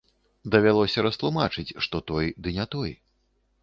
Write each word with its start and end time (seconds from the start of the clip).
Давялося 0.55 1.05
растлумачыць, 1.09 1.69
што 1.87 2.05
той, 2.11 2.35
ды 2.43 2.59
не 2.61 2.71
той. 2.77 2.91